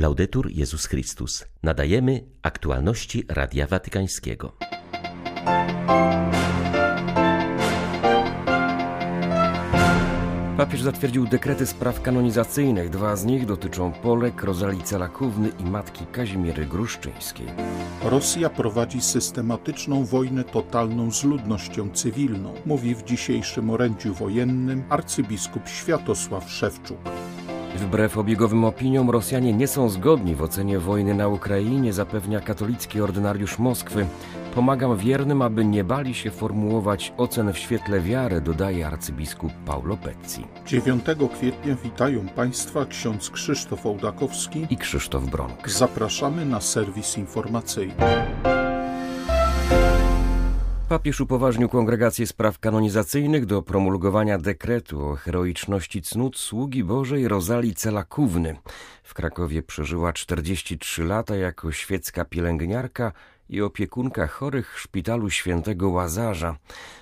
Laudetur 0.00 0.50
Jezus 0.50 0.86
Chrystus. 0.86 1.44
Nadajemy 1.62 2.24
aktualności 2.42 3.24
Radia 3.28 3.66
Watykańskiego. 3.66 4.52
Papież 10.56 10.82
zatwierdził 10.82 11.26
dekrety 11.26 11.66
spraw 11.66 12.02
kanonizacyjnych. 12.02 12.90
Dwa 12.90 13.16
z 13.16 13.24
nich 13.24 13.46
dotyczą 13.46 13.92
Polek, 13.92 14.42
Rozalii 14.42 14.82
Celakówny 14.82 15.50
i 15.58 15.64
matki 15.64 16.06
Kazimiery 16.06 16.66
Gruszczyńskiej. 16.66 17.46
Rosja 18.04 18.50
prowadzi 18.50 19.00
systematyczną 19.00 20.04
wojnę 20.04 20.44
totalną 20.44 21.12
z 21.12 21.24
ludnością 21.24 21.90
cywilną, 21.90 22.54
mówi 22.66 22.94
w 22.94 23.04
dzisiejszym 23.04 23.70
orędziu 23.70 24.14
wojennym 24.14 24.82
arcybiskup 24.88 25.68
Światosław 25.68 26.50
Szewczuk. 26.50 26.98
Wbrew 27.76 28.18
obiegowym 28.18 28.64
opiniom 28.64 29.10
Rosjanie 29.10 29.52
nie 29.52 29.66
są 29.66 29.88
zgodni 29.88 30.34
w 30.34 30.42
ocenie 30.42 30.78
wojny 30.78 31.14
na 31.14 31.28
Ukrainie, 31.28 31.92
zapewnia 31.92 32.40
katolicki 32.40 33.00
ordynariusz 33.00 33.58
Moskwy. 33.58 34.06
Pomagam 34.54 34.96
wiernym, 34.96 35.42
aby 35.42 35.64
nie 35.64 35.84
bali 35.84 36.14
się 36.14 36.30
formułować 36.30 37.12
ocen 37.16 37.52
w 37.52 37.58
świetle 37.58 38.00
wiary, 38.00 38.40
dodaje 38.40 38.86
arcybiskup 38.86 39.52
Paulo 39.66 39.96
Pezzi. 39.96 40.46
9 40.66 41.04
kwietnia 41.34 41.74
witają 41.84 42.28
Państwa 42.28 42.86
ksiądz 42.86 43.30
Krzysztof 43.30 43.86
Ołdakowski 43.86 44.66
i 44.70 44.76
Krzysztof 44.76 45.24
Bronk. 45.24 45.70
Zapraszamy 45.70 46.44
na 46.46 46.60
serwis 46.60 47.18
informacyjny. 47.18 47.94
Papież 50.90 51.20
upoważnił 51.20 51.68
Kongregację 51.68 52.26
Spraw 52.26 52.58
Kanonizacyjnych 52.58 53.46
do 53.46 53.62
promulgowania 53.62 54.38
dekretu 54.38 55.08
o 55.08 55.16
heroiczności 55.16 56.02
cnót 56.02 56.36
sługi 56.38 56.84
Bożej 56.84 57.28
Rozalii 57.28 57.74
Celakówny. 57.74 58.56
W 59.02 59.14
Krakowie 59.14 59.62
przeżyła 59.62 60.12
43 60.12 61.04
lata 61.04 61.36
jako 61.36 61.72
świecka 61.72 62.24
pielęgniarka 62.24 63.12
i 63.50 63.62
opiekunka 63.62 64.26
chorych 64.26 64.74
w 64.74 64.80
szpitalu 64.80 65.30
świętego 65.30 65.88
Łazarza. 65.88 66.56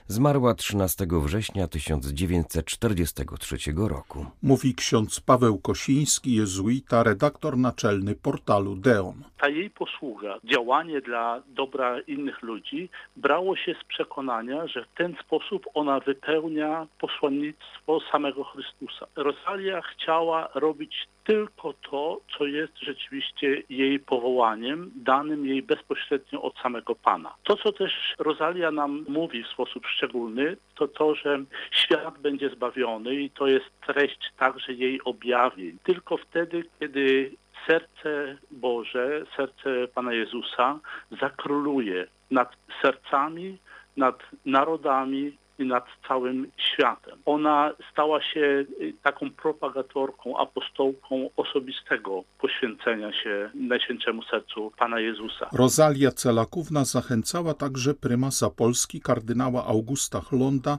Zmarła 0.06 0.54
13 0.54 1.06
września 1.10 1.68
1943 1.68 3.56
roku. 3.88 4.26
Mówi 4.42 4.74
ksiądz 4.74 5.20
Paweł 5.20 5.58
Kosiński, 5.58 6.34
jezuita, 6.34 7.02
redaktor 7.02 7.56
naczelny 7.56 8.14
portalu 8.14 8.76
Deon. 8.76 9.24
Ta 9.40 9.48
jej 9.48 9.70
posługa, 9.70 10.38
działanie 10.44 11.00
dla 11.00 11.42
dobra 11.46 12.00
innych 12.00 12.42
ludzi 12.42 12.88
brało 13.16 13.56
się 13.56 13.74
z 13.82 13.84
przekonania, 13.84 14.66
że 14.66 14.84
w 14.84 14.94
ten 14.96 15.16
sposób 15.24 15.66
ona 15.74 16.00
wypełnia 16.00 16.86
posłannictwo 17.00 18.00
samego 18.12 18.44
Chrystusa. 18.44 19.06
Rosalia 19.16 19.82
chciała 19.82 20.48
robić 20.54 21.08
tylko 21.28 21.74
to, 21.90 22.20
co 22.38 22.46
jest 22.46 22.78
rzeczywiście 22.78 23.62
jej 23.68 24.00
powołaniem, 24.00 24.90
danym 24.96 25.46
jej 25.46 25.62
bezpośrednio 25.62 26.42
od 26.42 26.58
samego 26.58 26.94
Pana. 26.94 27.34
To, 27.44 27.56
co 27.56 27.72
też 27.72 28.14
Rosalia 28.18 28.70
nam 28.70 29.04
mówi 29.08 29.44
w 29.44 29.48
sposób 29.48 29.86
szczególny, 29.86 30.56
to 30.74 30.88
to, 30.88 31.14
że 31.14 31.44
świat 31.70 32.18
będzie 32.18 32.50
zbawiony 32.50 33.14
i 33.14 33.30
to 33.30 33.46
jest 33.46 33.66
treść 33.86 34.18
także 34.38 34.72
jej 34.72 35.00
objawień. 35.04 35.78
Tylko 35.82 36.16
wtedy, 36.16 36.64
kiedy 36.80 37.32
serce 37.66 38.38
Boże, 38.50 39.26
serce 39.36 39.88
Pana 39.94 40.12
Jezusa 40.12 40.78
zakróluje 41.20 42.06
nad 42.30 42.56
sercami, 42.82 43.58
nad 43.96 44.18
narodami, 44.46 45.36
nad 45.58 45.84
całym 46.08 46.50
światem. 46.56 47.18
Ona 47.24 47.72
stała 47.92 48.22
się 48.22 48.40
y, 48.40 48.66
taką 49.02 49.30
propagatorką, 49.30 50.38
apostołką 50.38 51.30
osobistego 51.36 52.24
poświęcenia 52.38 53.12
się 53.12 53.50
Najświętszemu 53.54 54.22
Sercu 54.22 54.72
Pana 54.78 55.00
Jezusa. 55.00 55.48
Rosalia 55.52 56.10
Celakówna 56.10 56.84
zachęcała 56.84 57.54
także 57.54 57.94
prymasa 57.94 58.50
Polski 58.50 59.00
kardynała 59.00 59.66
Augusta 59.66 60.20
Chlonda 60.20 60.78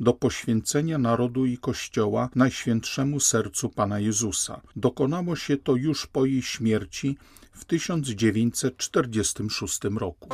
do 0.00 0.12
poświęcenia 0.12 0.98
narodu 0.98 1.46
i 1.46 1.58
Kościoła 1.58 2.28
Najświętszemu 2.34 3.20
Sercu 3.20 3.68
Pana 3.68 3.98
Jezusa. 3.98 4.60
Dokonało 4.76 5.36
się 5.36 5.56
to 5.56 5.76
już 5.76 6.06
po 6.06 6.26
jej 6.26 6.42
śmierci 6.42 7.16
w 7.52 7.64
1946 7.64 9.80
roku. 9.98 10.28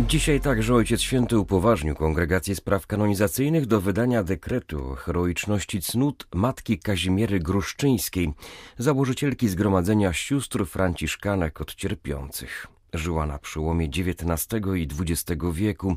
Dzisiaj 0.00 0.40
także 0.40 0.74
Ojciec 0.74 1.00
Święty 1.00 1.38
upoważnił 1.38 1.94
Kongregację 1.94 2.56
Spraw 2.56 2.86
Kanonizacyjnych 2.86 3.66
do 3.66 3.80
wydania 3.80 4.22
dekretu 4.22 4.94
heroiczności 4.94 5.82
cnót 5.82 6.26
matki 6.34 6.78
Kazimiery 6.78 7.40
Gruszczyńskiej, 7.40 8.32
założycielki 8.78 9.48
Zgromadzenia 9.48 10.12
Sióstr 10.12 10.66
Franciszkanek 10.66 11.60
od 11.60 11.74
Cierpiących. 11.74 12.66
Żyła 12.92 13.26
na 13.26 13.38
przełomie 13.38 13.86
XIX 13.86 14.62
i 14.76 14.88
XX 15.00 15.42
wieku. 15.52 15.96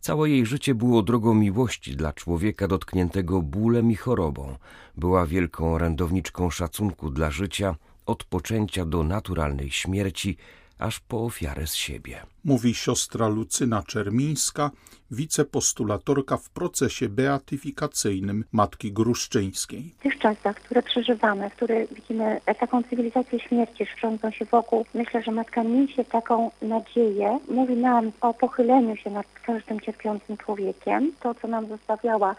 Całe 0.00 0.30
jej 0.30 0.46
życie 0.46 0.74
było 0.74 1.02
drogą 1.02 1.34
miłości 1.34 1.96
dla 1.96 2.12
człowieka 2.12 2.68
dotkniętego 2.68 3.42
bólem 3.42 3.90
i 3.90 3.96
chorobą. 3.96 4.56
Była 4.96 5.26
wielką 5.26 5.74
orędowniczką 5.74 6.50
szacunku 6.50 7.10
dla 7.10 7.30
życia, 7.30 7.76
od 8.06 8.24
poczęcia 8.24 8.84
do 8.84 9.02
naturalnej 9.02 9.70
śmierci– 9.70 10.36
aż 10.78 11.00
po 11.00 11.24
ofiarę 11.24 11.66
z 11.66 11.74
siebie. 11.74 12.20
Mówi 12.44 12.74
siostra 12.74 13.28
Lucyna 13.28 13.82
Czermińska, 13.82 14.70
wicepostulatorka 15.10 16.36
w 16.36 16.50
procesie 16.50 17.08
beatyfikacyjnym 17.08 18.44
Matki 18.52 18.92
Gruszczyńskiej. 18.92 19.94
W 19.98 20.02
tych 20.02 20.18
czasach, 20.18 20.56
które 20.56 20.82
przeżywamy, 20.82 21.50
w 21.50 21.54
których 21.54 21.94
widzimy 21.94 22.40
taką 22.60 22.82
cywilizację 22.82 23.40
śmierci 23.40 23.86
szczącą 23.86 24.30
się 24.30 24.44
wokół, 24.44 24.86
myślę, 24.94 25.22
że 25.22 25.30
Matka 25.30 25.62
niesie 25.62 26.04
taką 26.04 26.50
nadzieję, 26.62 27.38
mówi 27.48 27.76
nam 27.76 28.12
o 28.20 28.34
pochyleniu 28.34 28.96
się 28.96 29.10
nad 29.10 29.26
każdym 29.46 29.80
cierpiącym 29.80 30.36
człowiekiem. 30.36 31.12
To, 31.20 31.34
co 31.34 31.48
nam 31.48 31.68
zostawiała 31.68 32.36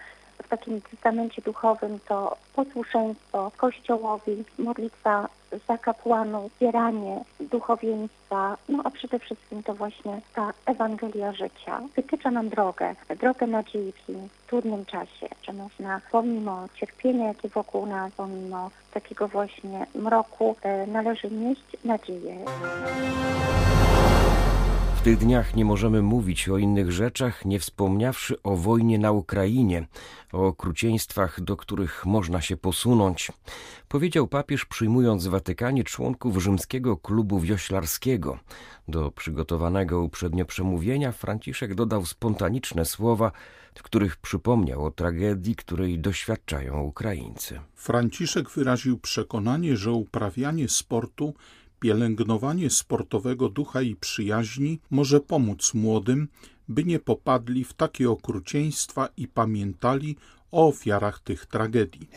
w 0.47 0.49
takim 0.49 0.81
testamencie 0.81 1.41
duchowym 1.41 1.99
to 2.07 2.37
posłuszeństwo 2.55 3.51
Kościołowi, 3.57 4.43
modlitwa 4.59 5.27
za 5.67 5.77
kapłanów, 5.77 6.51
wspieranie 6.51 7.23
duchowieństwa, 7.39 8.57
no 8.69 8.81
a 8.83 8.89
przede 8.89 9.19
wszystkim 9.19 9.63
to 9.63 9.73
właśnie 9.73 10.21
ta 10.35 10.53
Ewangelia 10.65 11.33
życia. 11.33 11.81
Wytycza 11.95 12.31
nam 12.31 12.49
drogę, 12.49 12.95
drogę 13.19 13.47
nadziei 13.47 13.91
w 13.91 14.05
tym 14.05 14.29
trudnym 14.47 14.85
czasie, 14.85 15.27
że 15.43 15.53
można 15.53 16.01
pomimo 16.11 16.67
cierpienia, 16.75 17.27
jakie 17.27 17.49
wokół 17.49 17.85
nas, 17.85 18.11
pomimo 18.17 18.71
takiego 18.93 19.27
właśnie 19.27 19.85
mroku, 19.95 20.55
e, 20.61 20.87
należy 20.87 21.31
nieść 21.31 21.77
nadzieję 21.85 22.45
tych 25.07 25.17
dniach 25.17 25.55
nie 25.55 25.65
możemy 25.65 26.01
mówić 26.01 26.49
o 26.49 26.57
innych 26.57 26.91
rzeczach, 26.91 27.45
nie 27.45 27.59
wspomniawszy 27.59 28.41
o 28.43 28.55
wojnie 28.55 28.99
na 28.99 29.11
Ukrainie, 29.11 29.87
o 30.33 30.47
okrucieństwach, 30.47 31.41
do 31.41 31.57
których 31.57 32.05
można 32.05 32.41
się 32.41 32.57
posunąć, 32.57 33.31
powiedział 33.87 34.27
papież 34.27 34.65
przyjmując 34.65 35.27
w 35.27 35.29
Watykanie 35.29 35.83
członków 35.83 36.37
rzymskiego 36.37 36.97
klubu 36.97 37.39
wioślarskiego. 37.39 38.39
Do 38.87 39.11
przygotowanego 39.11 40.01
uprzednio 40.01 40.45
przemówienia 40.45 41.11
Franciszek 41.11 41.75
dodał 41.75 42.05
spontaniczne 42.05 42.85
słowa, 42.85 43.31
w 43.75 43.83
których 43.83 44.17
przypomniał 44.17 44.85
o 44.85 44.91
tragedii, 44.91 45.55
której 45.55 45.99
doświadczają 45.99 46.81
Ukraińcy. 46.81 47.59
Franciszek 47.75 48.49
wyraził 48.49 48.99
przekonanie, 48.99 49.77
że 49.77 49.91
uprawianie 49.91 50.69
sportu 50.69 51.33
Pielęgnowanie 51.79 52.69
sportowego 52.69 53.49
ducha 53.49 53.81
i 53.81 53.95
przyjaźni 53.95 54.79
może 54.89 55.19
pomóc 55.19 55.73
młodym, 55.73 56.27
by 56.69 56.83
nie 56.83 56.99
popadli 56.99 57.63
w 57.63 57.73
takie 57.73 58.09
okrucieństwa 58.09 59.09
i 59.17 59.27
pamiętali 59.27 60.15
o 60.51 60.67
ofiarach 60.67 61.19
tych 61.19 61.45
tragedii. 61.45 62.09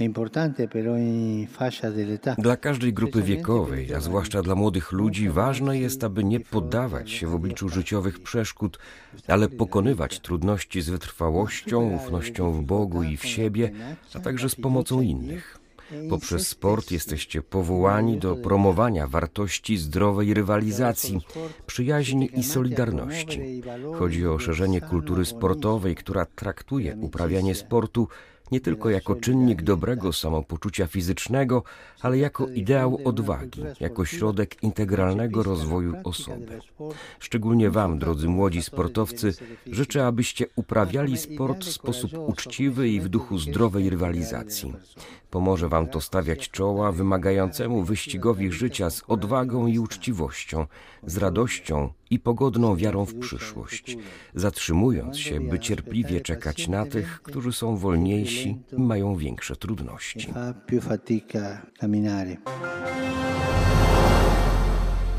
Dla 2.38 2.56
każdej 2.56 2.93
grupy 2.93 3.22
wiekowej, 3.22 3.94
a 3.94 4.00
zwłaszcza 4.00 4.43
dla 4.43 4.55
młodych 4.55 4.93
ludzi, 4.93 5.29
ważne 5.29 5.79
jest, 5.79 6.05
aby 6.05 6.25
nie 6.25 6.40
poddawać 6.40 7.11
się 7.11 7.26
w 7.26 7.35
obliczu 7.35 7.69
życiowych 7.69 8.23
przeszkód, 8.23 8.79
ale 9.29 9.49
pokonywać 9.49 10.20
trudności 10.20 10.82
z 10.82 10.88
wytrwałością, 10.90 11.90
ufnością 11.94 12.52
w 12.52 12.62
Bogu 12.62 13.02
i 13.02 13.17
w 13.17 13.26
siebie, 13.26 13.70
a 14.14 14.20
także 14.20 14.49
z 14.49 14.55
pomocą 14.55 15.00
innych. 15.00 15.61
Poprzez 16.10 16.48
sport 16.48 16.90
jesteście 16.90 17.42
powołani 17.42 18.19
do 18.19 18.37
promowania 18.37 19.06
wartości 19.06 19.76
zdrowej 19.76 20.34
rywalizacji, 20.34 21.20
przyjaźni 21.66 22.31
i 22.38 22.42
solidarności. 22.42 23.62
Chodzi 23.98 24.26
o 24.26 24.38
szerzenie 24.38 24.81
kultury 24.81 25.25
sportowej, 25.25 25.94
która 25.94 26.26
traktuje 26.26 26.96
uprawianie 27.00 27.54
sportu 27.54 28.08
nie 28.52 28.61
tylko 28.61 28.91
jako 28.91 29.14
czynnik 29.14 29.62
dobrego 29.62 30.12
samopoczucia 30.12 30.87
fizycznego, 30.87 31.62
ale 32.00 32.19
jako 32.19 32.49
ideał 32.49 33.00
odwagi, 33.05 33.62
jako 33.81 34.05
środek 34.05 34.62
integralnego 34.62 35.43
rozwoju 35.43 35.94
osoby. 36.05 36.61
Szczególnie 37.19 37.70
Wam, 37.70 37.99
drodzy 37.99 38.29
młodzi 38.29 38.62
sportowcy, 38.62 39.35
życzę, 39.67 40.06
abyście 40.06 40.47
uprawiali 40.56 41.19
sport 41.19 41.64
w 41.64 41.73
sposób 41.73 42.11
uczciwy 42.26 42.88
i 42.88 43.00
w 43.00 43.08
duchu 43.08 43.38
zdrowej 43.38 43.91
rywalizacji. 43.91 44.75
Pomoże 45.31 45.69
Wam 45.69 45.88
to 45.88 46.00
stawiać 46.00 46.50
czoła 46.50 46.93
wymagającemu 46.93 47.85
wyścigowi 47.85 48.52
życia 48.52 48.91
z 48.91 49.02
odwagą 49.08 49.67
i 49.67 49.79
uczciwością, 49.79 50.67
z 51.06 51.17
radością 51.17 51.93
i 52.11 52.19
pogodną 52.19 52.77
wiarą 52.77 53.05
w 53.05 53.15
przyszłość, 53.15 53.97
zatrzymując 54.35 55.19
się, 55.19 55.41
by 55.41 55.59
cierpliwie 55.59 56.21
czekać 56.21 56.69
na 56.69 56.87
tych, 56.87 57.23
którzy 57.23 57.53
są 57.53 57.77
wolniejsi 57.77 58.59
i 58.73 58.81
mają 58.81 59.17
większe 59.17 59.57
trudności. 59.57 60.29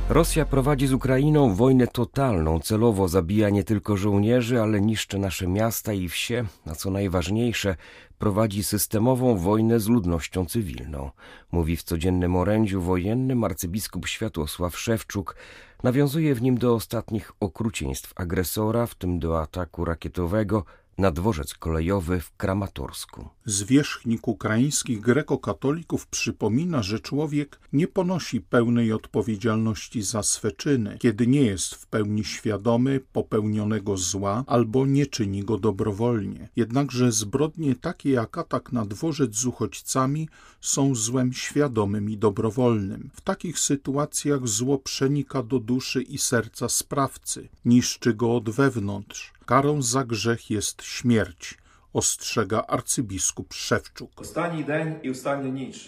Rosja 0.10 0.46
prowadzi 0.46 0.88
z 0.88 0.94
Ukrainą 0.94 1.56
wojnę 1.56 1.88
totalną, 1.88 2.60
celowo 2.60 3.08
zabija 3.08 3.50
nie 3.50 3.64
tylko 3.64 3.98
żołnierzy, 3.98 4.62
ale 4.62 4.82
niszczy 4.82 5.20
nasze 5.20 5.48
miasta 5.48 5.94
i 5.94 6.10
wsie, 6.10 6.46
a 6.66 6.76
co 6.76 6.92
najważniejsze, 6.92 7.76
prowadzi 8.20 8.64
systemową 8.64 9.38
wojnę 9.38 9.80
z 9.80 9.88
ludnością 9.88 10.46
cywilną, 10.46 11.12
mówi 11.52 11.78
w 11.78 11.84
codziennym 11.84 12.36
orędziu 12.36 12.82
wojennym 12.82 13.44
arcybiskup 13.44 14.08
Światłosław 14.08 14.78
Szewczuk, 14.78 15.36
nawiązuje 15.83 16.36
w 16.36 16.42
nim 16.42 16.57
do 16.57 16.75
ostatnich 16.75 17.31
okrucieństw 17.39 18.13
agresora, 18.16 18.86
w 18.86 18.95
tym 18.95 19.19
do 19.19 19.42
ataku 19.42 19.86
rakietowego 19.86 20.63
na 21.01 21.12
dworzec 21.12 21.53
kolejowy 21.53 22.19
w 22.19 22.38
Kramatorsku. 22.38 23.30
Zwierzchnik 23.45 24.27
ukraińskich 24.27 25.00
grekokatolików 25.00 26.07
przypomina, 26.07 26.83
że 26.83 27.00
człowiek 27.00 27.59
nie 27.74 27.88
ponosi 27.88 28.42
pełnej 28.42 28.94
odpowiedzialności 28.94 30.01
za 30.01 30.24
swe 30.24 30.51
czyny, 30.51 30.98
kiedy 31.00 31.27
nie 31.27 31.42
jest 31.42 31.75
w 31.75 31.88
pełni 31.88 32.24
świadomy 32.24 33.00
popełnionego 33.13 33.98
zła 33.98 34.44
albo 34.48 34.86
nie 34.86 35.06
czyni 35.06 35.44
go 35.44 35.57
dobrowolnie. 35.57 36.50
Jednakże 36.56 37.12
zbrodnie 37.12 37.75
takie 37.75 38.12
jak 38.12 38.38
atak 38.38 38.71
na 38.71 38.86
dworzec 38.86 39.36
z 39.36 39.45
uchodźcami 39.45 40.30
są 40.62 40.95
złem 40.95 41.33
świadomym 41.33 42.09
i 42.09 42.18
dobrowolnym. 42.18 43.09
W 43.13 43.21
takich 43.21 43.59
sytuacjach 43.59 44.47
zło 44.47 44.77
przenika 44.77 45.44
do 45.44 45.59
duszy 45.59 46.01
i 46.01 46.18
serca 46.18 46.69
sprawcy, 46.69 47.50
niszczy 47.65 48.13
go 48.13 48.36
od 48.36 48.50
wewnątrz. 48.50 49.33
Karą 49.46 49.82
za 49.82 50.04
grzech 50.04 50.50
jest 50.50 50.84
śmierć 50.84 51.58
ostrzega 51.94 52.64
arcybiskup 52.68 53.54
Szewczuk. 53.54 54.12
Ostatni 54.16 54.66
dzień 54.66 54.96
i 55.04 55.10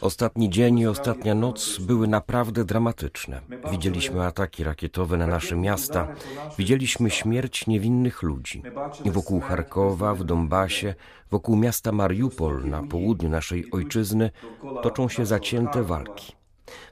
Ostatni 0.02 0.50
dzień 0.50 0.80
i 0.80 0.88
ostatnia 0.88 1.36
noc 1.36 1.78
były 1.78 2.08
naprawdę 2.08 2.66
dramatyczne. 2.66 3.42
Widzieliśmy 3.72 4.26
ataki 4.26 4.64
rakietowe 4.64 5.18
na 5.18 5.28
nasze 5.28 5.56
miasta, 5.56 6.08
widzieliśmy 6.58 7.10
śmierć 7.10 7.68
niewinnych 7.68 8.24
ludzi. 8.24 8.64
I 9.06 9.12
wokół 9.12 9.42
Charkowa, 9.42 10.16
w 10.16 10.24
Donbasie, 10.24 10.96
wokół 11.32 11.56
miasta 11.56 11.92
Mariupol 11.92 12.70
na 12.70 12.84
południu 12.84 13.30
naszej 13.30 13.72
ojczyzny 13.72 14.32
toczą 14.84 15.10
się 15.10 15.26
zacięte 15.26 15.84
walki. 15.84 16.43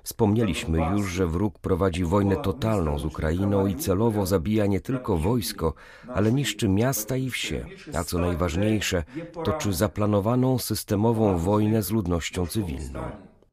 Wspomnieliśmy 0.03 0.79
już, 0.91 1.11
że 1.11 1.27
wróg 1.27 1.59
prowadzi 1.59 2.05
wojnę 2.05 2.35
totalną 2.35 2.99
z 2.99 3.05
Ukrainą 3.05 3.67
i 3.67 3.75
celowo 3.75 4.25
zabija 4.25 4.65
nie 4.65 4.79
tylko 4.79 5.17
wojsko, 5.17 5.73
ale 6.07 6.31
niszczy 6.31 6.69
miasta 6.69 7.17
i 7.17 7.29
wsie, 7.29 7.65
a 7.93 8.03
co 8.03 8.19
najważniejsze, 8.19 9.03
toczy 9.43 9.73
zaplanowaną 9.73 10.57
systemową 10.57 11.37
wojnę 11.37 11.83
z 11.83 11.91
ludnością 11.91 12.47
cywilną. 12.47 13.01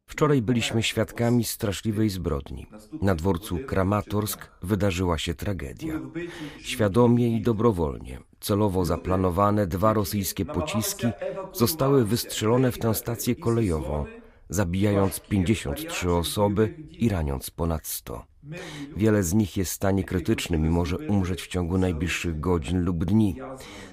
Wczoraj 0.09 0.43
byliśmy 0.43 0.83
świadkami 0.83 1.45
straszliwej 1.45 2.11
zbrodni. 2.11 2.67
Na 3.03 3.15
dworcu 3.15 3.59
Kramatorsk 3.67 4.51
wydarzyła 4.63 5.19
się 5.19 5.35
tragedia. 5.35 6.01
Świadomie 6.61 7.37
i 7.37 7.43
dobrowolnie, 7.43 8.19
celowo 8.41 8.85
zaplanowane 8.85 9.67
dwa 9.67 9.93
rosyjskie 9.93 10.45
pociski 10.45 11.07
zostały 11.53 12.05
wystrzelone 12.05 12.73
w 12.73 12.79
tę 12.79 12.95
stację 12.95 13.37
kolejową, 13.37 14.05
zabijając 14.49 15.21
53 15.21 16.13
osoby 16.13 16.75
i 16.91 17.09
raniąc 17.09 17.51
ponad 17.51 17.87
100. 17.87 18.25
Wiele 18.97 19.23
z 19.23 19.35
nich 19.35 19.57
jest 19.57 19.71
w 19.71 19.75
stanie 19.75 20.05
krytycznym 20.05 20.67
i 20.67 20.69
może 20.69 20.99
umrzeć 20.99 21.43
w 21.43 21.47
ciągu 21.47 21.79
najbliższych 21.79 22.41
godzin 22.41 22.85
lub 22.85 23.05
dni. 23.05 23.37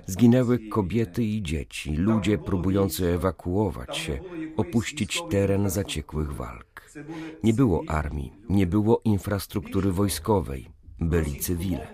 Zginęły 0.06 0.60
kobiety 0.70 1.24
i 1.24 1.44
dzieci, 1.44 1.96
ludzie 1.96 2.38
próbujący 2.38 3.08
ewakuować 3.08 3.98
się, 3.98 4.20
opuścić 4.58 5.24
teren 5.30 5.70
zaciekłych 5.70 6.34
walk. 6.34 6.92
Nie 7.44 7.54
było 7.54 7.84
armii, 7.88 8.34
nie 8.50 8.68
było 8.68 9.02
infrastruktury 9.04 9.92
wojskowej, 9.92 10.68
byli 11.00 11.40
cywile. 11.40 11.88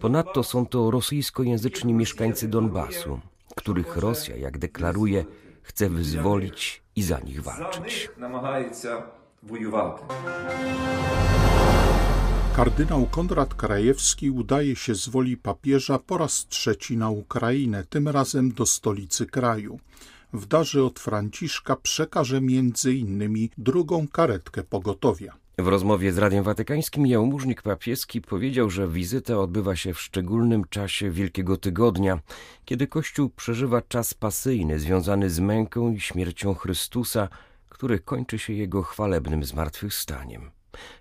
Ponadto 0.00 0.42
są 0.42 0.66
to 0.66 0.90
rosyjskojęzyczni 0.90 1.94
mieszkańcy 1.94 2.48
Donbasu, 2.48 3.20
których 3.56 3.96
Rosja, 3.96 4.36
jak 4.36 4.58
deklaruje, 4.58 5.24
chce 5.66 5.88
wyzwolić 5.88 6.82
i 6.96 7.02
za 7.02 7.18
nich 7.20 7.42
walczyć. 7.42 8.10
Kardynał 12.56 13.06
Konrad 13.06 13.54
Krajewski 13.54 14.30
udaje 14.30 14.76
się 14.76 14.94
z 14.94 15.08
woli 15.08 15.36
papieża 15.36 15.98
po 15.98 16.18
raz 16.18 16.46
trzeci 16.48 16.96
na 16.96 17.10
Ukrainę, 17.10 17.84
tym 17.84 18.08
razem 18.08 18.52
do 18.52 18.66
stolicy 18.66 19.26
kraju. 19.26 19.78
W 20.32 20.46
darze 20.46 20.84
od 20.84 21.00
Franciszka 21.00 21.76
przekaże 21.76 22.40
między 22.40 22.94
innymi 22.94 23.50
drugą 23.58 24.08
karetkę 24.08 24.64
pogotowia. 24.64 25.36
W 25.58 25.68
rozmowie 25.68 26.12
z 26.12 26.18
Radiem 26.18 26.44
Watykańskim 26.44 27.06
jałmużnik 27.06 27.62
papieski 27.62 28.20
powiedział, 28.20 28.70
że 28.70 28.88
wizyta 28.88 29.38
odbywa 29.38 29.76
się 29.76 29.94
w 29.94 30.00
szczególnym 30.00 30.64
czasie 30.64 31.10
Wielkiego 31.10 31.56
Tygodnia, 31.56 32.18
kiedy 32.64 32.86
Kościół 32.86 33.30
przeżywa 33.30 33.82
czas 33.82 34.14
pasyjny 34.14 34.78
związany 34.78 35.30
z 35.30 35.40
męką 35.40 35.92
i 35.92 36.00
śmiercią 36.00 36.54
Chrystusa, 36.54 37.28
który 37.68 37.98
kończy 37.98 38.38
się 38.38 38.52
jego 38.52 38.82
chwalebnym 38.82 39.44
zmartwychwstaniem. 39.44 40.50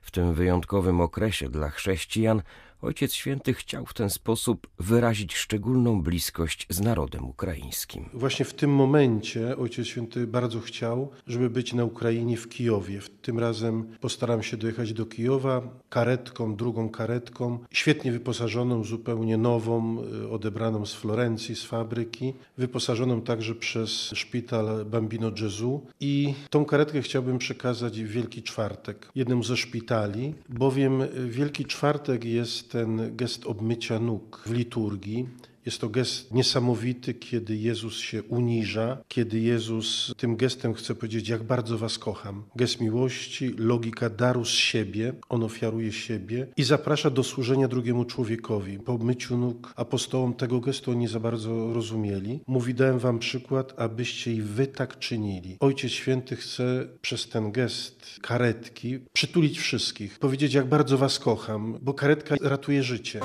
W 0.01 0.11
tym 0.11 0.33
wyjątkowym 0.33 1.01
okresie 1.01 1.49
dla 1.49 1.69
chrześcijan 1.69 2.41
Ojciec 2.85 3.13
Święty 3.13 3.53
chciał 3.53 3.85
w 3.85 3.93
ten 3.93 4.09
sposób 4.09 4.67
wyrazić 4.79 5.35
szczególną 5.35 6.01
bliskość 6.01 6.67
z 6.69 6.81
narodem 6.81 7.25
ukraińskim. 7.27 8.09
Właśnie 8.13 8.45
w 8.45 8.53
tym 8.53 8.75
momencie 8.75 9.57
Ojciec 9.57 9.87
Święty 9.87 10.27
bardzo 10.27 10.59
chciał, 10.59 11.09
żeby 11.27 11.49
być 11.49 11.73
na 11.73 11.83
Ukrainie 11.85 12.37
w 12.37 12.49
Kijowie. 12.49 12.99
Tym 13.21 13.39
razem 13.39 13.83
postaram 14.01 14.43
się 14.43 14.57
dojechać 14.57 14.93
do 14.93 15.05
Kijowa 15.05 15.61
karetką, 15.89 16.55
drugą 16.55 16.89
karetką, 16.89 17.59
świetnie 17.71 18.11
wyposażoną, 18.11 18.83
zupełnie 18.83 19.37
nową, 19.37 20.03
y, 20.23 20.29
odebraną 20.29 20.85
z 20.85 20.93
Florencji, 20.93 21.55
z 21.55 21.63
fabryki, 21.63 22.33
wyposażoną 22.57 23.21
także 23.21 23.55
przez 23.55 23.89
szpital 23.91 24.85
Bambino 24.85 25.31
Gesù 25.31 25.79
i 25.99 26.33
tą 26.49 26.65
karetkę 26.65 27.01
chciałbym 27.01 27.37
przekazać 27.37 28.01
w 28.01 28.07
Wielki 28.07 28.43
Czwartek, 28.43 29.09
jednemu 29.15 29.43
ze 29.43 29.57
szpitali, 29.57 30.33
bowiem 30.49 31.03
Wielki 31.29 31.65
Czwartek 31.65 32.25
jest 32.25 32.74
ten 32.75 33.15
gest 33.15 33.45
obmycia 33.45 33.99
nóg 33.99 34.43
w 34.47 34.51
liturgii. 34.51 35.27
Jest 35.65 35.81
to 35.81 35.89
gest 35.89 36.33
niesamowity, 36.33 37.13
kiedy 37.13 37.55
Jezus 37.55 37.97
się 37.97 38.23
uniża, 38.23 38.97
kiedy 39.07 39.39
Jezus 39.39 40.13
tym 40.17 40.35
gestem 40.35 40.73
chce 40.73 40.95
powiedzieć, 40.95 41.29
jak 41.29 41.43
bardzo 41.43 41.77
Was 41.77 41.97
kocham. 41.97 42.43
Gest 42.55 42.81
miłości, 42.81 43.53
logika 43.57 44.09
daru 44.09 44.45
z 44.45 44.49
siebie, 44.49 45.13
on 45.29 45.43
ofiaruje 45.43 45.91
siebie 45.91 46.47
i 46.57 46.63
zaprasza 46.63 47.09
do 47.09 47.23
służenia 47.23 47.67
drugiemu 47.67 48.05
człowiekowi. 48.05 48.79
Po 48.79 48.97
myciu 48.97 49.37
nóg 49.37 49.73
apostołom 49.75 50.33
tego 50.33 50.59
gestu 50.59 50.91
oni 50.91 51.07
za 51.07 51.19
bardzo 51.19 51.73
rozumieli. 51.73 52.39
Mówi, 52.47 52.73
dałem 52.73 52.99
Wam 52.99 53.19
przykład, 53.19 53.73
abyście 53.77 54.33
i 54.33 54.41
Wy 54.41 54.67
tak 54.67 54.99
czynili. 54.99 55.57
Ojciec 55.59 55.91
Święty 55.91 56.35
chce 56.35 56.87
przez 57.01 57.29
ten 57.29 57.51
gest 57.51 58.19
karetki 58.21 58.99
przytulić 59.13 59.59
wszystkich, 59.59 60.19
powiedzieć, 60.19 60.53
jak 60.53 60.69
bardzo 60.69 60.97
Was 60.97 61.19
kocham, 61.19 61.79
bo 61.81 61.93
karetka 61.93 62.35
ratuje 62.41 62.83
życie. 62.83 63.19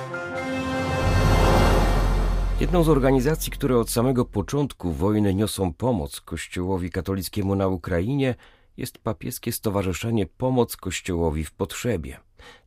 Jedną 2.61 2.83
z 2.83 2.89
organizacji, 2.89 3.53
które 3.53 3.79
od 3.79 3.91
samego 3.91 4.25
początku 4.25 4.93
wojny 4.93 5.35
niosą 5.35 5.75
pomoc 5.75 6.21
Kościołowi 6.21 6.91
katolickiemu 6.91 7.55
na 7.55 7.69
Ukrainie, 7.69 8.35
jest 8.77 8.99
papieskie 8.99 9.53
Stowarzyszenie 9.53 10.27
Pomoc 10.27 10.77
Kościołowi 10.77 11.45
w 11.45 11.53
Potrzebie. 11.53 12.21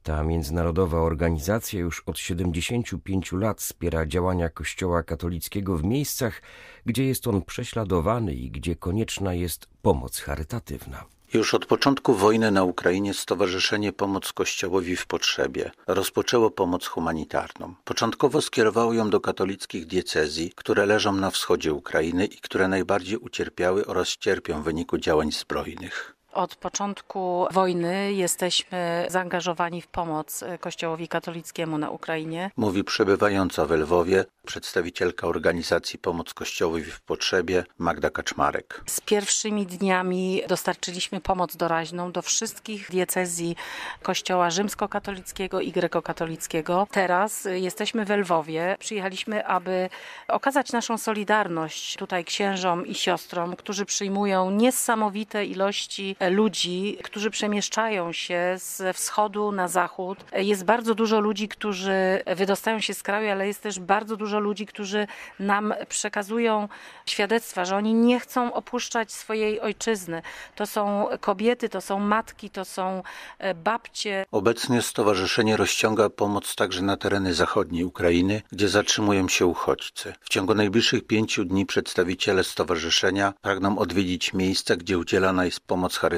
Ta 0.04 0.24
międzynarodowa 0.24 1.02
organizacja 1.02 1.80
już 1.80 2.04
od 2.06 2.20
75 2.20 3.32
lat 3.32 3.62
wspiera 3.62 4.06
działania 4.06 4.50
Kościoła 4.50 5.04
katolickiego 5.04 5.78
w 5.78 5.84
miejscach, 5.84 6.42
gdzie 6.86 7.06
jest 7.06 7.28
on 7.28 7.42
prześladowany 7.42 8.34
i 8.34 8.52
gdzie 8.52 8.76
konieczna 8.76 9.34
jest 9.34 9.68
pomoc 9.82 10.20
charytatywna. 10.20 11.06
Już 11.34 11.54
od 11.54 11.66
początku 11.66 12.14
wojny 12.14 12.52
na 12.52 12.64
Ukrainie 12.64 13.14
Stowarzyszenie 13.14 13.94
Pomoc 13.94 14.34
Kościołowi 14.34 14.96
w 14.96 15.06
Potrzebie 15.06 15.72
rozpoczęło 15.88 16.52
pomoc 16.52 16.88
humanitarną. 16.88 17.76
Początkowo 17.84 18.42
skierowało 18.42 18.94
ją 18.94 19.10
do 19.10 19.22
katolickich 19.22 19.86
diecezji, 19.86 20.52
które 20.56 20.86
leżą 20.86 21.14
na 21.14 21.32
wschodzie 21.32 21.74
Ukrainy 21.74 22.26
i 22.26 22.38
które 22.38 22.68
najbardziej 22.68 23.18
ucierpiały 23.18 23.86
oraz 23.86 24.10
cierpią 24.10 24.62
w 24.62 24.66
wyniku 24.66 24.98
działań 24.98 25.32
zbrojnych. 25.32 26.13
Od 26.34 26.56
początku 26.56 27.48
wojny 27.52 28.14
jesteśmy 28.14 29.06
zaangażowani 29.10 29.82
w 29.82 29.88
pomoc 29.88 30.44
Kościołowi 30.60 31.08
katolickiemu 31.08 31.78
na 31.78 31.90
Ukrainie. 31.90 32.52
Mówi 32.58 32.84
przebywająca 32.84 33.66
w 33.66 33.72
Lwowie 33.72 34.26
przedstawicielka 34.46 35.28
organizacji 35.28 36.00
Pomoc 36.00 36.34
Kościołowi 36.34 36.84
w 36.84 37.02
Potrzebie 37.02 37.64
Magda 37.78 38.10
Kaczmarek. 38.10 38.82
Z 38.86 39.02
pierwszymi 39.02 39.66
dniami 39.66 40.42
dostarczyliśmy 40.48 41.22
pomoc 41.22 41.56
doraźną 41.56 42.12
do 42.12 42.22
wszystkich 42.22 42.92
diecezji 42.92 43.56
Kościoła 44.02 44.50
rzymskokatolickiego 44.50 45.62
i 45.62 45.72
grekokatolickiego. 45.72 46.88
Teraz 46.92 47.48
jesteśmy 47.54 48.06
w 48.06 48.10
Lwowie. 48.10 48.76
Przyjechaliśmy, 48.80 49.46
aby 49.46 49.90
okazać 50.28 50.72
naszą 50.72 50.98
solidarność 50.98 51.98
tutaj 51.98 52.26
księżom 52.26 52.88
i 52.88 52.96
siostrom, 52.96 53.56
którzy 53.56 53.86
przyjmują 53.86 54.52
niesamowite 54.52 55.46
ilości 55.46 56.16
ludzi, 56.30 56.98
którzy 57.04 57.30
przemieszczają 57.30 58.12
się 58.12 58.56
ze 58.58 58.94
wschodu 58.94 59.52
na 59.52 59.68
zachód. 59.68 60.26
Jest 60.36 60.66
bardzo 60.66 60.96
dużo 60.96 61.20
ludzi, 61.20 61.48
którzy 61.48 62.24
wydostają 62.36 62.80
się 62.80 62.94
z 62.94 63.04
kraju, 63.04 63.32
ale 63.32 63.48
jest 63.48 63.62
też 63.62 63.80
bardzo 63.80 64.18
dużo 64.18 64.40
ludzi, 64.40 64.66
którzy 64.66 65.08
nam 65.40 65.74
przekazują 65.90 66.68
świadectwa, 67.06 67.66
że 67.66 67.76
oni 67.76 67.94
nie 67.94 68.20
chcą 68.20 68.54
opuszczać 68.54 69.12
swojej 69.12 69.62
ojczyzny. 69.62 70.22
To 70.56 70.66
są 70.66 71.08
kobiety, 71.22 71.70
to 71.70 71.82
są 71.82 72.00
matki, 72.00 72.50
to 72.50 72.66
są 72.66 73.04
e, 73.40 73.54
babcie. 73.54 74.26
Obecnie 74.32 74.82
stowarzyszenie 74.82 75.58
rozciąga 75.58 76.10
pomoc 76.10 76.56
także 76.56 76.82
na 76.82 76.98
tereny 76.98 77.34
zachodniej 77.34 77.84
Ukrainy, 77.84 78.42
gdzie 78.52 78.70
zatrzymują 78.70 79.28
się 79.28 79.46
uchodźcy. 79.46 80.14
W 80.22 80.30
ciągu 80.30 80.56
najbliższych 80.56 81.08
pięciu 81.08 81.46
dni 81.46 81.66
przedstawiciele 81.66 82.44
stowarzyszenia 82.44 83.34
pragną 83.42 83.80
odwiedzić 83.80 84.34
miejsca, 84.34 84.76
gdzie 84.76 84.98
udzielana 84.98 85.46
jest 85.46 85.60
pomoc 85.60 85.98
charytatywna, 85.98 86.13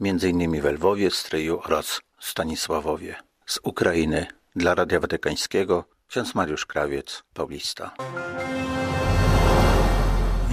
m.in. 0.00 0.60
w 0.60 0.64
Lwowie, 0.64 1.10
Stryju 1.10 1.60
oraz 1.64 2.00
Stanisławowie. 2.18 3.16
Z 3.46 3.60
Ukrainy 3.62 4.26
dla 4.56 4.74
Radia 4.74 5.00
Watykańskiego 5.00 5.84
ksiądz 6.08 6.34
Mariusz 6.34 6.66
Krawiec, 6.66 7.22
Paulista. 7.34 7.94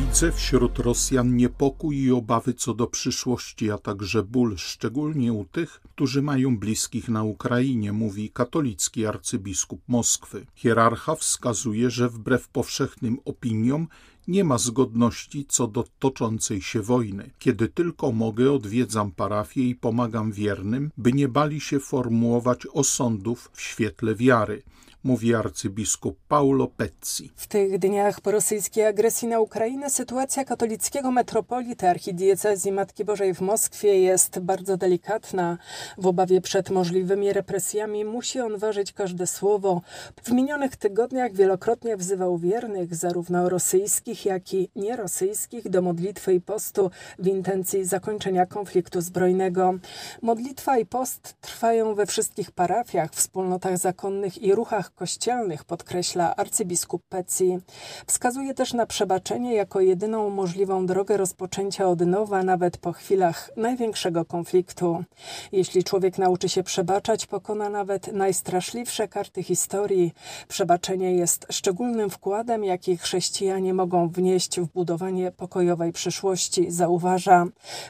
Widzę 0.01 0.31
wśród 0.31 0.79
Rosjan 0.79 1.35
niepokój 1.35 1.97
i 1.97 2.11
obawy 2.11 2.53
co 2.53 2.73
do 2.73 2.87
przyszłości, 2.87 3.71
a 3.71 3.77
także 3.77 4.23
ból, 4.23 4.57
szczególnie 4.57 5.33
u 5.33 5.45
tych, 5.45 5.81
którzy 5.95 6.21
mają 6.21 6.57
bliskich 6.57 7.09
na 7.09 7.23
Ukrainie, 7.23 7.93
mówi 7.93 8.29
katolicki 8.29 9.05
arcybiskup 9.05 9.81
Moskwy. 9.87 10.45
Hierarcha 10.55 11.15
wskazuje, 11.15 11.89
że 11.89 12.09
wbrew 12.09 12.47
powszechnym 12.47 13.17
opiniom 13.25 13.87
nie 14.27 14.43
ma 14.43 14.57
zgodności 14.57 15.45
co 15.49 15.67
do 15.67 15.83
toczącej 15.99 16.61
się 16.61 16.81
wojny. 16.81 17.31
Kiedy 17.39 17.67
tylko 17.67 18.11
mogę, 18.11 18.51
odwiedzam 18.51 19.11
parafię 19.11 19.69
i 19.69 19.75
pomagam 19.75 20.31
wiernym, 20.31 20.91
by 20.97 21.13
nie 21.13 21.27
bali 21.27 21.61
się 21.61 21.79
formułować 21.79 22.67
osądów 22.73 23.49
w 23.53 23.61
świetle 23.61 24.15
wiary 24.15 24.63
mówi 25.03 25.35
arcybiskup 25.35 26.19
Paulo 26.27 26.67
Pezzi. 26.67 27.31
W 27.35 27.47
tych 27.47 27.79
dniach 27.79 28.21
po 28.21 28.31
rosyjskiej 28.31 28.85
agresji 28.85 29.27
na 29.27 29.39
Ukrainę 29.39 29.89
sytuacja 29.89 30.45
katolickiego 30.45 31.11
metropolity 31.11 31.89
archidiecezji 31.89 32.71
Matki 32.71 33.05
Bożej 33.05 33.33
w 33.33 33.41
Moskwie 33.41 33.99
jest 33.99 34.39
bardzo 34.39 34.77
delikatna. 34.77 35.57
W 35.97 36.07
obawie 36.07 36.41
przed 36.41 36.69
możliwymi 36.69 37.33
represjami 37.33 38.05
musi 38.05 38.39
on 38.39 38.57
ważyć 38.57 38.93
każde 38.93 39.27
słowo. 39.27 39.81
W 40.23 40.31
minionych 40.31 40.75
tygodniach 40.75 41.33
wielokrotnie 41.33 41.97
wzywał 41.97 42.37
wiernych, 42.37 42.95
zarówno 42.95 43.49
rosyjskich, 43.49 44.25
jak 44.25 44.53
i 44.53 44.69
nierosyjskich, 44.75 45.69
do 45.69 45.81
modlitwy 45.81 46.33
i 46.33 46.41
postu 46.41 46.91
w 47.19 47.27
intencji 47.27 47.85
zakończenia 47.85 48.45
konfliktu 48.45 49.01
zbrojnego. 49.01 49.73
Modlitwa 50.21 50.77
i 50.77 50.85
post 50.85 51.35
trwają 51.41 51.95
we 51.95 52.05
wszystkich 52.05 52.51
parafiach, 52.51 53.11
wspólnotach 53.11 53.77
zakonnych 53.77 54.41
i 54.41 54.55
ruchach 54.55 54.90
kościelnych, 54.95 55.63
podkreśla 55.63 56.35
arcybiskup 56.35 57.03
Pecji. 57.09 57.59
Wskazuje 58.07 58.53
też 58.53 58.73
na 58.73 58.85
przebaczenie 58.85 59.53
jako 59.53 59.81
jedyną 59.81 60.29
możliwą 60.29 60.85
drogę 60.85 61.17
rozpoczęcia 61.17 61.87
od 61.87 61.99
nowa, 61.99 62.43
nawet 62.43 62.77
po 62.77 62.91
chwilach 62.91 63.49
największego 63.57 64.25
konfliktu. 64.25 65.03
Jeśli 65.51 65.83
człowiek 65.83 66.17
nauczy 66.17 66.49
się 66.49 66.63
przebaczać, 66.63 67.25
pokona 67.25 67.69
nawet 67.69 68.13
najstraszliwsze 68.13 69.07
karty 69.07 69.43
historii. 69.43 70.13
Przebaczenie 70.47 71.15
jest 71.15 71.47
szczególnym 71.49 72.09
wkładem, 72.09 72.63
jaki 72.63 72.97
chrześcijanie 72.97 73.73
mogą 73.73 74.09
wnieść 74.09 74.59
w 74.59 74.67
budowanie 74.67 75.31
pokojowej 75.31 75.91
przyszłości, 75.91 76.71
zauważa. 76.71 77.45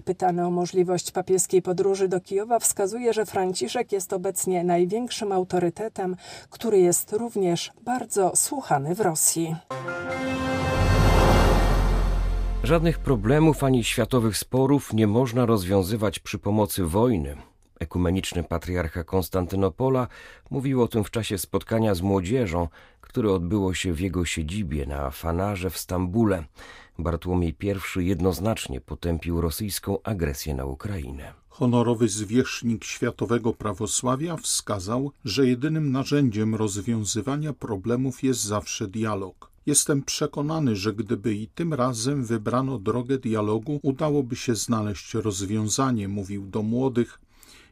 Pytany 0.06 0.46
o 0.46 0.52
możliwość 0.52 1.12
papieskiej 1.12 1.62
podróży 1.62 2.08
do 2.08 2.22
Kijowa 2.22 2.60
wskazuje, 2.60 3.14
że 3.14 3.26
Franciszek 3.26 3.92
jest 3.92 4.14
obecnie 4.14 4.64
największym 4.64 5.32
autorytetem, 5.32 6.16
który 6.50 6.80
jest 6.80 6.91
jest 6.92 7.14
również 7.14 7.72
bardzo 7.82 8.32
słuchany 8.36 8.96
w 8.96 9.02
Rosji. 9.02 9.56
Żadnych 12.64 13.00
problemów 13.00 13.64
ani 13.64 13.84
światowych 13.84 14.38
sporów 14.38 14.94
nie 14.94 15.08
można 15.08 15.46
rozwiązywać 15.46 16.20
przy 16.20 16.40
pomocy 16.40 16.86
wojny. 16.86 17.38
Ekumeniczny 17.80 18.44
patriarcha 18.44 19.04
Konstantynopola 19.04 20.08
mówił 20.50 20.82
o 20.82 20.88
tym 20.88 21.04
w 21.04 21.12
czasie 21.12 21.38
spotkania 21.38 21.96
z 21.96 22.02
młodzieżą, 22.02 22.68
które 23.02 23.32
odbyło 23.32 23.74
się 23.74 23.94
w 23.94 24.00
jego 24.00 24.26
siedzibie 24.26 24.86
na 24.86 25.12
Fanarze 25.12 25.70
w 25.70 25.78
Stambule. 25.78 26.44
Bartłomiej 27.00 27.56
I 27.98 28.06
jednoznacznie 28.06 28.82
potępił 28.82 29.42
rosyjską 29.42 29.98
agresję 30.04 30.56
na 30.56 30.66
Ukrainę. 30.66 31.41
Honorowy 31.62 32.10
zwierzchnik 32.10 32.84
światowego 32.84 33.54
prawosławia 33.54 34.38
wskazał, 34.38 35.12
że 35.26 35.48
jedynym 35.48 35.92
narzędziem 35.92 36.56
rozwiązywania 36.56 37.54
problemów 37.54 38.24
jest 38.24 38.42
zawsze 38.44 38.88
dialog. 38.88 39.52
Jestem 39.66 40.04
przekonany, 40.04 40.76
że 40.76 40.94
gdyby 40.94 41.36
i 41.36 41.48
tym 41.48 41.74
razem 41.74 42.26
wybrano 42.26 42.80
drogę 42.80 43.18
dialogu, 43.18 43.80
udałoby 43.84 44.36
się 44.36 44.56
znaleźć 44.56 45.14
rozwiązanie, 45.14 46.08
mówił 46.08 46.48
do 46.48 46.62
młodych, 46.62 47.22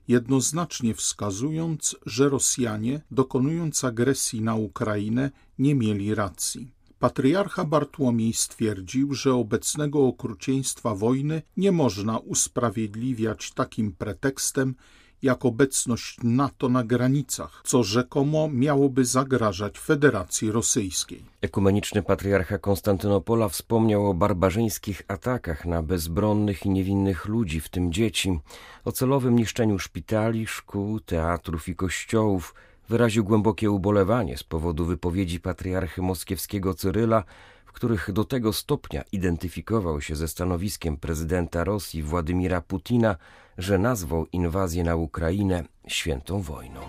jednoznacznie 0.08 0.94
wskazując, 0.94 1.96
że 2.06 2.30
Rosjanie, 2.30 3.02
dokonując 3.12 3.84
agresji 3.84 4.42
na 4.42 4.56
Ukrainę, 4.56 5.32
nie 5.60 5.76
mieli 5.76 6.16
racji. 6.16 6.72
Patriarcha 7.00 7.66
Bartłomiej 7.66 8.34
stwierdził, 8.34 9.14
że 9.14 9.34
obecnego 9.34 10.08
okrucieństwa 10.08 10.96
wojny 10.96 11.42
nie 11.58 11.72
można 11.72 12.18
usprawiedliwiać 12.18 13.52
takim 13.52 13.92
pretekstem, 13.92 14.76
jak 15.22 15.46
obecność 15.46 16.18
NATO 16.24 16.70
na 16.70 16.84
granicach, 16.84 17.62
co 17.66 17.84
rzekomo 17.84 18.50
miałoby 18.50 19.06
zagrażać 19.06 19.80
Federacji 19.80 20.52
Rosyjskiej. 20.52 21.24
Ekumeniczny 21.42 22.04
patriarcha 22.04 22.58
Konstantynopola 22.58 23.50
wspomniał 23.50 24.10
o 24.10 24.14
barbarzyńskich 24.14 25.02
atakach 25.08 25.66
na 25.66 25.84
bezbronnych 25.84 26.66
i 26.66 26.70
niewinnych 26.70 27.26
ludzi, 27.26 27.60
w 27.60 27.70
tym 27.70 27.94
dzieci, 27.94 28.40
o 28.86 28.92
celowym 28.92 29.36
niszczeniu 29.36 29.80
szpitali, 29.80 30.48
szkół, 30.48 31.00
teatrów 31.00 31.70
i 31.70 31.76
kościołów, 31.76 32.54
wyraził 32.90 33.24
głębokie 33.24 33.72
ubolewanie 33.72 34.38
z 34.38 34.44
powodu 34.44 34.86
wypowiedzi 34.86 35.40
patriarchy 35.40 36.02
moskiewskiego 36.02 36.74
Cyryla, 36.74 37.24
w 37.66 37.72
których 37.72 38.12
do 38.12 38.24
tego 38.24 38.54
stopnia 38.54 39.04
identyfikował 39.12 40.02
się 40.02 40.16
ze 40.16 40.28
stanowiskiem 40.28 40.98
prezydenta 40.98 41.64
Rosji 41.64 42.04
Władimira 42.04 42.62
Putina, 42.62 43.16
że 43.58 43.78
nazwał 43.78 44.26
inwazję 44.32 44.84
na 44.84 44.96
Ukrainę 44.96 45.64
świętą 45.88 46.42
wojną. 46.42 46.82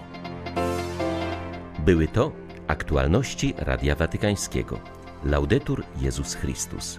Były 1.79 2.09
to 2.09 2.33
aktualności 2.67 3.55
Radia 3.57 3.95
Watykańskiego. 3.97 4.81
Laudetur 5.25 5.85
Jezus 6.01 6.35
Chrystus. 6.35 6.99